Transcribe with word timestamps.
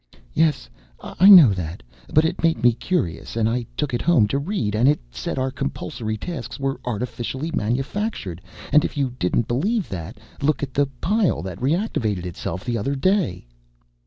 "Yes, 0.33 0.67
I 0.99 1.29
know 1.29 1.53
that. 1.53 1.83
But 2.11 2.25
it 2.25 2.41
made 2.41 2.63
me 2.63 2.73
curious 2.73 3.35
and 3.35 3.47
I 3.47 3.67
took 3.77 3.93
it 3.93 4.01
home 4.01 4.27
to 4.29 4.39
read, 4.39 4.73
and 4.73 4.89
it 4.89 4.99
said 5.11 5.37
our 5.37 5.51
compulsory 5.51 6.17
tasks 6.17 6.59
were 6.59 6.79
artificially 6.83 7.51
manufactured 7.51 8.41
and, 8.73 8.83
if 8.83 8.97
you 8.97 9.11
didn't 9.19 9.47
believe 9.47 9.89
that, 9.89 10.17
look 10.41 10.63
at 10.63 10.73
the 10.73 10.87
pile 11.01 11.43
that 11.43 11.59
reactivated 11.61 12.25
itself 12.25 12.65
the 12.65 12.79
other 12.79 12.95
day." 12.95 13.45